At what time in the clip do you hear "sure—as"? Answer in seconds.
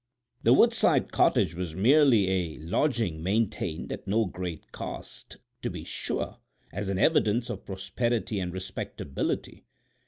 5.83-6.89